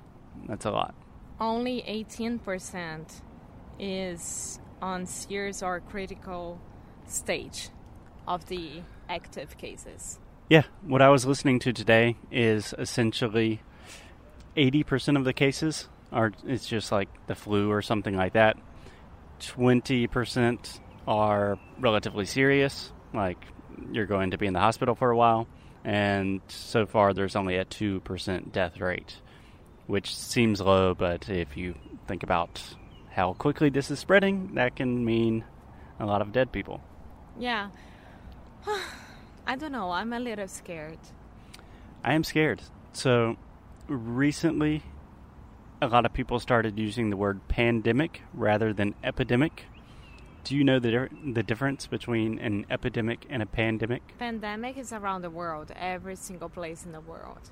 That's 0.47 0.65
a 0.65 0.71
lot. 0.71 0.95
Only 1.41 1.83
18% 1.83 3.23
is 3.79 4.61
on 4.81 5.07
serious 5.07 5.63
or 5.63 5.81
critical 5.81 6.61
stage 7.07 7.71
of 8.27 8.47
the 8.47 8.83
active 9.09 9.57
cases. 9.59 10.19
Yeah, 10.49 10.65
what 10.83 11.03
I 11.03 11.09
was 11.09 11.25
listening 11.25 11.59
to 11.61 11.73
today 11.73 12.17
is 12.31 12.75
essentially 12.79 13.63
80% 14.57 15.17
of 15.17 15.25
the 15.25 15.33
cases 15.33 15.89
are 16.13 16.33
it's 16.47 16.67
just 16.67 16.93
like 16.93 17.09
the 17.27 17.35
flu 17.35 17.71
or 17.71 17.83
something 17.83 18.17
like 18.17 18.35
that. 18.35 18.57
20% 19.41 20.81
are 21.09 21.59
relatively 21.81 22.27
serious, 22.27 22.93
like 23.13 23.45
you're 23.91 24.07
going 24.07 24.31
to 24.31 24.39
be 24.39 24.47
in 24.47 24.53
the 24.53 24.61
hospital 24.61 24.95
for 24.95 25.11
a 25.11 25.17
while, 25.17 25.49
and 25.85 26.41
so 26.49 26.87
far 26.87 27.13
there's 27.13 27.35
only 27.35 27.57
a 27.57 27.65
2% 27.65 28.53
death 28.53 28.79
rate, 28.81 29.17
which 29.87 30.15
seems 30.15 30.61
low, 30.61 30.95
but 30.95 31.29
if 31.29 31.57
you 31.57 31.75
think 32.07 32.23
about 32.23 32.63
how 33.11 33.33
quickly 33.33 33.69
this 33.69 33.91
is 33.91 33.99
spreading, 33.99 34.55
that 34.55 34.77
can 34.77 35.05
mean 35.05 35.45
a 35.99 36.07
lot 36.07 36.23
of 36.23 36.33
dead 36.33 36.53
people. 36.53 36.81
Yeah. 37.39 37.71
I 39.47 39.57
don't 39.57 39.73
know. 39.73 39.91
I'm 39.91 40.13
a 40.13 40.21
little 40.21 40.49
scared. 40.49 40.99
I 42.05 42.15
am 42.15 42.25
scared. 42.25 42.63
So, 42.93 43.37
recently, 43.93 44.83
a 45.81 45.89
lot 45.89 46.07
of 46.07 46.13
people 46.13 46.39
started 46.41 46.79
using 46.79 47.11
the 47.11 47.17
word 47.17 47.47
pandemic 47.49 48.23
rather 48.33 48.73
than 48.73 48.95
epidemic. 49.05 49.67
Do 50.45 50.57
you 50.57 50.65
know 50.65 50.79
the 50.79 51.09
the 51.25 51.43
difference 51.43 51.87
between 51.87 52.39
an 52.39 52.67
epidemic 52.71 53.27
and 53.29 53.43
a 53.43 53.47
pandemic? 53.47 54.03
Pandemic 54.19 54.77
is 54.77 54.93
around 54.93 55.23
the 55.23 55.31
world, 55.31 55.73
every 55.77 56.17
single 56.17 56.49
place 56.49 56.85
in 56.85 56.93
the 56.93 57.01
world. 57.01 57.51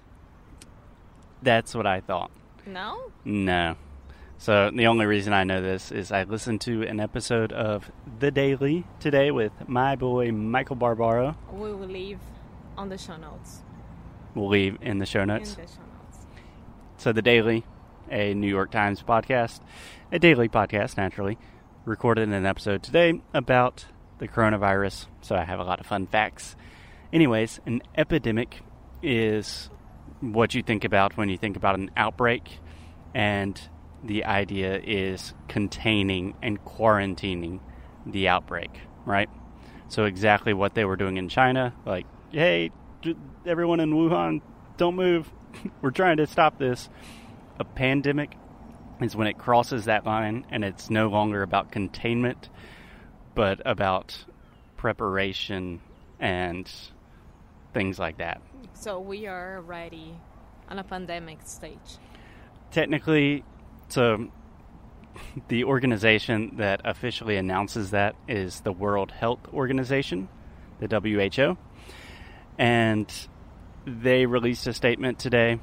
That's 1.43 1.75
what 1.75 1.87
I 1.87 2.01
thought. 2.01 2.31
No? 2.67 3.13
No. 3.25 3.77
So 4.39 4.71
the 4.71 4.87
only 4.87 5.07
reason 5.07 5.33
I 5.33 5.45
know 5.45 5.61
this 5.61 5.93
is 5.93 6.11
I 6.11 6.25
listened 6.25 6.63
to 6.63 6.83
an 6.83 6.99
episode 6.99 7.53
of 7.53 7.91
The 8.19 8.31
Daily 8.31 8.85
today 8.99 9.31
with 9.31 9.53
my 9.69 9.97
boy 9.97 10.33
Michael 10.33 10.77
Barbaro. 10.77 11.37
We 11.53 11.73
will 11.73 11.87
leave 11.87 12.19
on 12.77 12.89
the 12.89 12.99
show 12.99 13.17
notes. 13.17 13.61
We'll 14.35 14.49
leave 14.49 14.79
in 14.81 14.99
the 14.99 15.07
show 15.07 15.23
In 15.23 15.29
the 15.29 15.35
show 15.35 15.57
notes. 15.57 15.79
So 17.01 17.13
The 17.13 17.23
Daily, 17.23 17.65
a 18.11 18.35
New 18.35 18.47
York 18.47 18.71
Times 18.71 19.03
podcast, 19.03 19.61
a 20.13 20.19
daily 20.19 20.51
podcast, 20.51 20.99
naturally, 20.99 21.39
recorded 21.87 22.29
an 22.29 22.45
episode 22.45 22.83
today 22.83 23.23
about 23.33 23.87
the 24.19 24.29
coronavirus. 24.29 25.07
So 25.23 25.35
I 25.35 25.45
have 25.45 25.59
a 25.59 25.65
lot 25.65 25.81
of 25.81 25.87
fun 25.87 26.07
facts. 26.07 26.57
Anyways, 27.11 27.59
an 27.65 27.81
epidemic 27.97 28.61
is 29.03 29.71
what 30.21 30.55
you 30.55 30.63
think 30.63 30.85
about 30.85 31.17
when 31.17 31.31
you 31.31 31.39
think 31.39 31.57
about 31.57 31.77
an 31.77 31.91
outbreak, 31.97 32.59
and 33.15 33.59
the 34.05 34.27
idea 34.27 34.79
is 34.85 35.33
containing 35.49 36.35
and 36.43 36.63
quarantining 36.67 37.61
the 38.05 38.29
outbreak, 38.29 38.79
right? 39.07 39.31
So 39.89 40.05
exactly 40.05 40.53
what 40.53 40.75
they 40.75 40.85
were 40.85 40.97
doing 40.97 41.17
in 41.17 41.31
China, 41.31 41.73
like, 41.87 42.05
hey, 42.31 42.73
everyone 43.47 43.81
in 43.81 43.91
Wuhan, 43.95 44.43
don't 44.77 44.97
move. 44.97 45.33
we're 45.83 45.91
trying 45.91 46.19
to 46.19 46.27
stop 46.27 46.59
this. 46.59 46.89
A 47.59 47.65
pandemic 47.65 48.33
is 49.01 49.17
when 49.17 49.27
it 49.27 49.39
crosses 49.39 49.87
that 49.87 50.05
line 50.05 50.47
and 50.51 50.65
it's 50.65 50.91
no 50.91 51.09
longer 51.09 51.43
about 51.43 51.71
containment, 51.71 52.49
but 53.35 53.61
about 53.65 54.25
preparation 54.77 55.81
and 56.19 56.71
things 57.73 57.99
like 57.99 58.19
that. 58.19 58.41
So 58.75 59.01
we 59.01 59.27
are 59.27 59.57
already 59.57 60.15
on 60.69 60.79
a 60.79 60.85
pandemic 60.85 61.41
stage. 61.45 61.99
Technically, 62.71 63.45
so 63.89 64.29
the 65.49 65.65
organization 65.65 66.57
that 66.57 66.81
officially 66.85 67.37
announces 67.37 67.91
that 67.91 68.17
is 68.29 68.61
the 68.61 68.73
World 68.73 69.11
Health 69.11 69.41
Organization, 69.53 70.29
the 70.79 70.87
WHO. 70.87 71.57
And 72.59 73.13
they 73.87 74.27
released 74.27 74.67
a 74.67 74.73
statement 74.73 75.19
today 75.19 75.59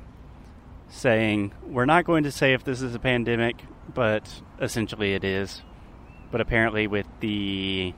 saying, 0.89 1.53
We're 1.65 1.85
not 1.85 2.05
going 2.05 2.23
to 2.23 2.31
say 2.31 2.53
if 2.53 2.63
this 2.63 2.81
is 2.81 2.95
a 2.95 2.99
pandemic, 2.99 3.63
but 3.93 4.41
essentially 4.59 5.13
it 5.13 5.23
is. 5.23 5.61
But 6.31 6.41
apparently, 6.41 6.87
with 6.87 7.07
the. 7.19 7.93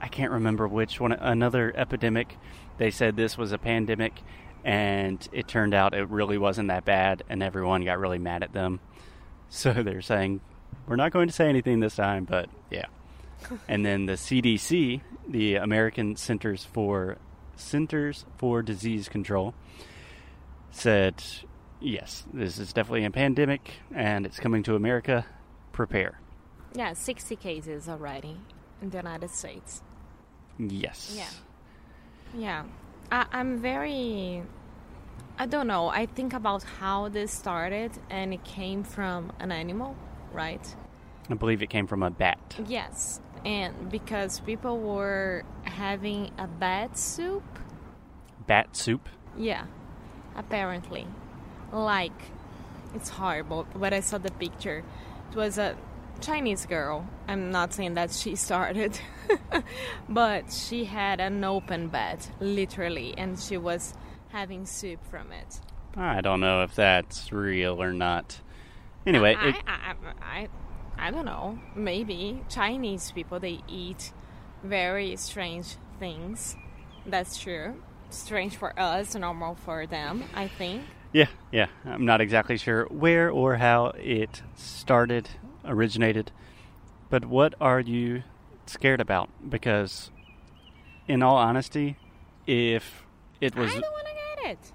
I 0.00 0.08
can't 0.08 0.30
remember 0.30 0.68
which 0.68 1.00
one, 1.00 1.12
another 1.12 1.72
epidemic, 1.74 2.36
they 2.76 2.90
said 2.90 3.16
this 3.16 3.36
was 3.36 3.50
a 3.50 3.58
pandemic, 3.58 4.12
and 4.64 5.26
it 5.32 5.48
turned 5.48 5.74
out 5.74 5.92
it 5.92 6.08
really 6.08 6.38
wasn't 6.38 6.68
that 6.68 6.84
bad, 6.84 7.24
and 7.28 7.42
everyone 7.42 7.84
got 7.84 7.98
really 7.98 8.18
mad 8.18 8.42
at 8.42 8.52
them. 8.52 8.80
So 9.50 9.72
they're 9.72 10.02
saying, 10.02 10.42
We're 10.86 10.96
not 10.96 11.10
going 11.10 11.28
to 11.28 11.32
say 11.32 11.48
anything 11.48 11.80
this 11.80 11.96
time, 11.96 12.26
but 12.26 12.50
yeah. 12.70 12.84
and 13.68 13.82
then 13.82 14.04
the 14.04 14.12
CDC, 14.12 15.00
the 15.26 15.54
American 15.54 16.16
Centers 16.16 16.66
for 16.66 17.16
Centers 17.58 18.24
for 18.36 18.62
Disease 18.62 19.08
Control 19.08 19.54
said, 20.70 21.22
yes, 21.80 22.24
this 22.32 22.58
is 22.58 22.72
definitely 22.72 23.04
a 23.04 23.10
pandemic 23.10 23.72
and 23.94 24.26
it's 24.26 24.38
coming 24.38 24.62
to 24.64 24.74
America. 24.74 25.26
Prepare. 25.72 26.20
Yeah, 26.74 26.92
60 26.92 27.36
cases 27.36 27.88
already 27.88 28.36
in 28.82 28.90
the 28.90 28.96
United 28.96 29.30
States. 29.30 29.82
Yes. 30.58 31.14
Yeah. 31.16 31.30
Yeah. 32.34 32.64
I, 33.10 33.26
I'm 33.32 33.58
very. 33.58 34.42
I 35.38 35.46
don't 35.46 35.68
know. 35.68 35.88
I 35.88 36.06
think 36.06 36.32
about 36.34 36.64
how 36.64 37.08
this 37.08 37.32
started 37.32 37.92
and 38.10 38.34
it 38.34 38.44
came 38.44 38.82
from 38.82 39.32
an 39.38 39.52
animal, 39.52 39.96
right? 40.32 40.74
I 41.30 41.34
believe 41.34 41.62
it 41.62 41.70
came 41.70 41.86
from 41.86 42.02
a 42.02 42.10
bat. 42.10 42.56
Yes. 42.66 43.20
And 43.44 43.90
because 43.90 44.40
people 44.40 44.78
were 44.78 45.44
having 45.64 46.32
a 46.38 46.46
bat 46.46 46.96
soup. 46.98 47.44
Bat 48.46 48.76
soup? 48.76 49.08
Yeah. 49.36 49.66
Apparently. 50.36 51.06
Like, 51.72 52.20
it's 52.94 53.08
horrible. 53.10 53.66
But 53.74 53.92
I 53.92 54.00
saw 54.00 54.18
the 54.18 54.30
picture. 54.30 54.84
It 55.30 55.36
was 55.36 55.58
a 55.58 55.76
Chinese 56.20 56.66
girl. 56.66 57.06
I'm 57.26 57.50
not 57.50 57.72
saying 57.72 57.94
that 57.94 58.12
she 58.12 58.34
started, 58.34 58.98
but 60.08 60.52
she 60.52 60.84
had 60.84 61.20
an 61.20 61.44
open 61.44 61.88
bat, 61.88 62.30
literally, 62.40 63.14
and 63.16 63.38
she 63.38 63.56
was 63.56 63.94
having 64.30 64.66
soup 64.66 65.04
from 65.06 65.32
it. 65.32 65.60
I 65.96 66.20
don't 66.20 66.40
know 66.40 66.62
if 66.62 66.74
that's 66.74 67.32
real 67.32 67.82
or 67.82 67.92
not. 67.92 68.40
Anyway, 69.06 69.34
I, 69.34 69.48
it, 69.48 69.56
I, 69.66 69.94
I, 70.20 70.48
I, 70.98 71.10
don't 71.10 71.24
know. 71.24 71.58
Maybe 71.74 72.42
Chinese 72.48 73.12
people 73.12 73.40
they 73.40 73.60
eat 73.68 74.12
very 74.62 75.16
strange 75.16 75.76
things. 75.98 76.56
That's 77.06 77.38
true. 77.38 77.82
Strange 78.10 78.56
for 78.56 78.78
us, 78.78 79.14
normal 79.14 79.54
for 79.54 79.86
them. 79.86 80.24
I 80.34 80.48
think. 80.48 80.82
yeah, 81.12 81.26
yeah. 81.52 81.66
I'm 81.84 82.04
not 82.04 82.20
exactly 82.20 82.56
sure 82.56 82.84
where 82.86 83.30
or 83.30 83.56
how 83.56 83.92
it 83.96 84.42
started, 84.56 85.28
originated, 85.64 86.32
but 87.10 87.24
what 87.24 87.54
are 87.60 87.80
you 87.80 88.22
scared 88.66 89.00
about? 89.00 89.28
Because, 89.48 90.10
in 91.06 91.22
all 91.22 91.36
honesty, 91.36 91.96
if 92.46 93.04
it 93.40 93.54
was 93.56 93.70
I 93.70 93.80
don't 93.80 93.92
want 93.92 94.06
to 94.06 94.12
get 94.42 94.50
it. 94.52 94.72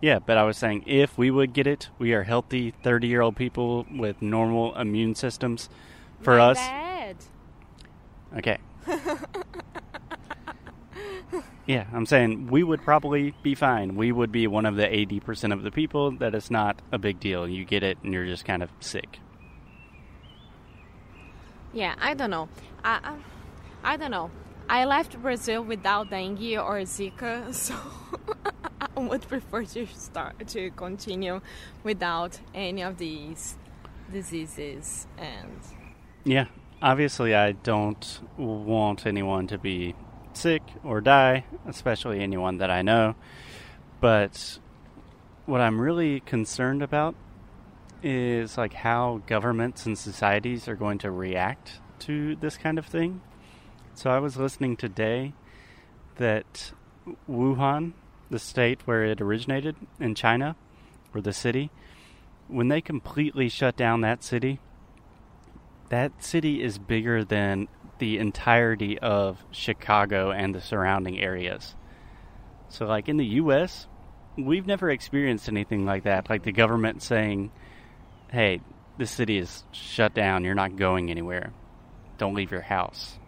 Yeah, 0.00 0.20
but 0.20 0.38
I 0.38 0.44
was 0.44 0.56
saying 0.56 0.84
if 0.86 1.18
we 1.18 1.30
would 1.30 1.52
get 1.52 1.66
it, 1.66 1.88
we 1.98 2.12
are 2.12 2.22
healthy 2.22 2.72
30 2.82 3.08
year 3.08 3.20
old 3.20 3.36
people 3.36 3.84
with 3.90 4.22
normal 4.22 4.76
immune 4.76 5.14
systems. 5.14 5.68
For 6.22 6.36
My 6.36 6.50
us, 6.50 6.56
bad. 6.58 7.16
okay. 8.36 8.58
yeah, 11.66 11.86
I'm 11.92 12.06
saying 12.06 12.48
we 12.48 12.62
would 12.62 12.82
probably 12.82 13.34
be 13.42 13.54
fine. 13.54 13.94
We 13.96 14.10
would 14.10 14.32
be 14.32 14.46
one 14.46 14.66
of 14.66 14.76
the 14.76 14.86
80% 14.86 15.52
of 15.52 15.62
the 15.62 15.70
people 15.70 16.10
that 16.18 16.34
it's 16.34 16.50
not 16.50 16.80
a 16.90 16.98
big 16.98 17.20
deal. 17.20 17.48
You 17.48 17.64
get 17.64 17.82
it 17.82 17.98
and 18.02 18.12
you're 18.12 18.26
just 18.26 18.44
kind 18.44 18.62
of 18.62 18.70
sick. 18.80 19.20
Yeah, 21.72 21.94
I 22.00 22.14
don't 22.14 22.30
know. 22.30 22.48
I, 22.84 23.14
I, 23.84 23.92
I 23.94 23.96
don't 23.96 24.10
know. 24.10 24.30
I 24.68 24.84
left 24.84 25.20
Brazil 25.22 25.62
without 25.62 26.10
dengue 26.10 26.58
or 26.58 26.80
Zika, 26.82 27.54
so 27.54 27.74
would 29.06 29.22
prefer 29.28 29.64
to 29.64 29.86
start 29.86 30.46
to 30.48 30.70
continue 30.70 31.40
without 31.84 32.38
any 32.54 32.82
of 32.82 32.98
these 32.98 33.56
diseases. 34.12 35.06
And 35.16 35.60
Yeah, 36.24 36.46
obviously, 36.82 37.34
I 37.34 37.52
don't 37.52 38.20
want 38.36 39.06
anyone 39.06 39.46
to 39.48 39.58
be 39.58 39.94
sick 40.32 40.62
or 40.84 41.00
die, 41.00 41.44
especially 41.66 42.20
anyone 42.20 42.58
that 42.58 42.70
I 42.70 42.82
know. 42.82 43.14
But 44.00 44.58
what 45.46 45.60
I'm 45.60 45.80
really 45.80 46.20
concerned 46.20 46.82
about 46.82 47.14
is 48.02 48.56
like 48.56 48.74
how 48.74 49.22
governments 49.26 49.86
and 49.86 49.98
societies 49.98 50.68
are 50.68 50.76
going 50.76 50.98
to 50.98 51.10
react 51.10 51.80
to 52.00 52.36
this 52.36 52.56
kind 52.56 52.78
of 52.78 52.86
thing. 52.86 53.20
So 53.94 54.10
I 54.10 54.20
was 54.20 54.36
listening 54.36 54.76
today 54.76 55.32
that 56.16 56.72
Wuhan, 57.28 57.94
the 58.30 58.38
state 58.38 58.86
where 58.86 59.04
it 59.04 59.20
originated 59.20 59.76
in 60.00 60.14
China, 60.14 60.56
or 61.14 61.20
the 61.20 61.32
city, 61.32 61.70
when 62.48 62.68
they 62.68 62.80
completely 62.80 63.48
shut 63.48 63.76
down 63.76 64.00
that 64.00 64.22
city, 64.22 64.60
that 65.90 66.22
city 66.22 66.62
is 66.62 66.78
bigger 66.78 67.24
than 67.24 67.68
the 67.98 68.18
entirety 68.18 68.98
of 68.98 69.44
Chicago 69.50 70.30
and 70.30 70.54
the 70.54 70.60
surrounding 70.60 71.18
areas. 71.18 71.74
So, 72.68 72.86
like 72.86 73.08
in 73.08 73.16
the 73.16 73.24
U.S., 73.24 73.86
we've 74.36 74.66
never 74.66 74.90
experienced 74.90 75.48
anything 75.48 75.84
like 75.84 76.04
that. 76.04 76.28
Like 76.28 76.44
the 76.44 76.52
government 76.52 77.02
saying, 77.02 77.50
hey, 78.30 78.60
this 78.98 79.10
city 79.10 79.38
is 79.38 79.64
shut 79.72 80.14
down. 80.14 80.44
You're 80.44 80.54
not 80.54 80.76
going 80.76 81.10
anywhere. 81.10 81.52
Don't 82.18 82.34
leave 82.34 82.50
your 82.50 82.60
house. 82.60 83.18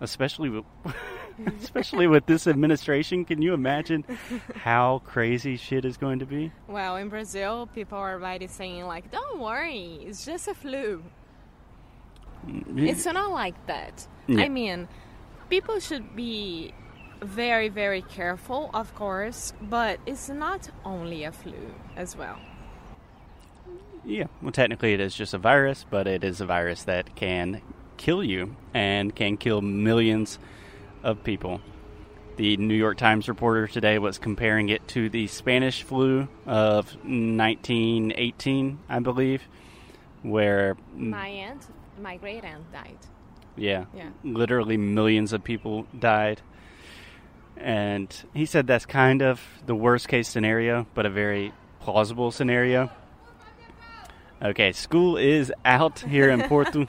Especially 0.00 0.62
especially 1.60 2.06
with 2.06 2.26
this 2.26 2.46
administration. 2.46 3.24
Can 3.24 3.42
you 3.42 3.54
imagine 3.54 4.04
how 4.56 5.02
crazy 5.04 5.56
shit 5.56 5.84
is 5.84 5.96
going 5.96 6.18
to 6.20 6.26
be? 6.26 6.52
well, 6.68 6.96
in 6.96 7.08
Brazil, 7.08 7.68
people 7.74 7.98
are 7.98 8.12
already 8.12 8.46
saying 8.46 8.84
like, 8.86 9.10
"Don't 9.10 9.40
worry, 9.40 9.98
it's 10.02 10.24
just 10.24 10.48
a 10.48 10.54
flu." 10.54 11.02
Mm, 12.46 12.88
it's 12.88 13.06
not 13.06 13.30
like 13.30 13.66
that. 13.66 14.06
Yeah. 14.26 14.42
I 14.42 14.48
mean, 14.48 14.88
people 15.48 15.80
should 15.80 16.14
be 16.16 16.72
very, 17.22 17.68
very 17.68 18.02
careful, 18.02 18.70
of 18.74 18.94
course, 18.94 19.52
but 19.60 19.98
it's 20.06 20.28
not 20.28 20.68
only 20.84 21.24
a 21.24 21.32
flu 21.32 21.74
as 21.96 22.16
well. 22.16 22.38
Yeah, 24.04 24.26
well, 24.42 24.52
technically 24.52 24.92
it 24.92 25.00
is 25.00 25.14
just 25.14 25.32
a 25.32 25.38
virus, 25.38 25.86
but 25.88 26.06
it 26.06 26.24
is 26.24 26.40
a 26.40 26.46
virus 26.46 26.84
that 26.84 27.16
can 27.16 27.62
kill 27.96 28.22
you 28.22 28.56
and 28.74 29.14
can 29.14 29.36
kill 29.36 29.62
millions 29.62 30.38
of 31.04 31.22
people. 31.22 31.60
The 32.36 32.56
New 32.56 32.74
York 32.74 32.96
Times 32.96 33.28
reporter 33.28 33.68
today 33.68 33.98
was 34.00 34.18
comparing 34.18 34.68
it 34.68 34.88
to 34.88 35.08
the 35.08 35.28
Spanish 35.28 35.84
flu 35.84 36.26
of 36.46 36.96
1918, 37.04 38.78
I 38.88 38.98
believe, 38.98 39.42
where, 40.22 40.76
My 40.96 41.28
aunt, 41.28 41.66
my 42.02 42.16
great 42.16 42.42
aunt 42.44 42.70
died. 42.72 42.96
yeah, 43.56 43.84
Yeah. 43.94 44.08
literally 44.24 44.76
millions 44.76 45.32
of 45.32 45.44
people 45.44 45.86
died. 45.96 46.40
And 47.56 48.12
he 48.34 48.46
said 48.46 48.66
that's 48.66 48.84
kind 48.86 49.22
of 49.22 49.40
the 49.64 49.76
worst 49.76 50.08
case 50.08 50.26
scenario, 50.28 50.86
but 50.94 51.06
a 51.06 51.10
very 51.10 51.52
plausible 51.80 52.32
scenario. 52.32 52.90
Okay, 54.42 54.72
school 54.72 55.16
is 55.16 55.52
out 55.64 56.00
here 56.00 56.30
in 56.30 56.42
Porto. 56.48 56.84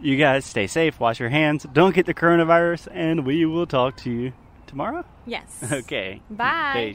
You 0.00 0.16
guys 0.16 0.44
stay 0.44 0.66
safe, 0.66 0.98
wash 1.00 1.20
your 1.20 1.28
hands, 1.28 1.66
don't 1.72 1.94
get 1.94 2.06
the 2.06 2.14
coronavirus, 2.14 2.88
and 2.92 3.24
we 3.26 3.44
will 3.44 3.66
talk 3.66 3.96
to 3.98 4.10
you 4.10 4.32
tomorrow. 4.66 5.04
Yes. 5.26 5.64
Okay. 5.72 6.20
Bye. 6.30 6.94